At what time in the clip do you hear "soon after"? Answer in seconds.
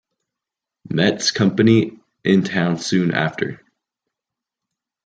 2.79-3.63